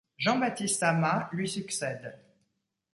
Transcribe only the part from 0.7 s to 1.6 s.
Ama lui